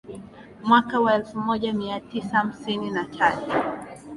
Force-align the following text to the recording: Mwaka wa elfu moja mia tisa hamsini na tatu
Mwaka 0.63 0.99
wa 0.99 1.15
elfu 1.15 1.37
moja 1.39 1.73
mia 1.73 1.99
tisa 1.99 2.37
hamsini 2.37 2.91
na 2.91 3.05
tatu 3.05 3.51